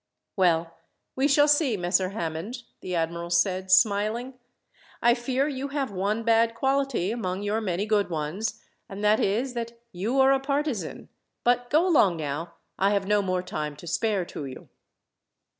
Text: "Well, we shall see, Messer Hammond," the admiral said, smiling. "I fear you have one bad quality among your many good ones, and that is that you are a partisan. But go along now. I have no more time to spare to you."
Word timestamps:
"Well, 0.35 0.77
we 1.15 1.27
shall 1.27 1.47
see, 1.47 1.77
Messer 1.77 2.09
Hammond," 2.09 2.63
the 2.79 2.95
admiral 2.95 3.29
said, 3.29 3.69
smiling. 3.69 4.33
"I 4.99 5.13
fear 5.13 5.47
you 5.47 5.67
have 5.67 5.91
one 5.91 6.23
bad 6.23 6.55
quality 6.55 7.11
among 7.11 7.43
your 7.43 7.61
many 7.61 7.85
good 7.85 8.09
ones, 8.09 8.59
and 8.89 9.03
that 9.03 9.19
is 9.19 9.53
that 9.53 9.73
you 9.91 10.19
are 10.19 10.31
a 10.33 10.39
partisan. 10.39 11.09
But 11.43 11.69
go 11.69 11.87
along 11.87 12.17
now. 12.17 12.55
I 12.79 12.89
have 12.93 13.05
no 13.07 13.21
more 13.21 13.43
time 13.43 13.75
to 13.75 13.85
spare 13.85 14.25
to 14.25 14.45
you." 14.47 14.69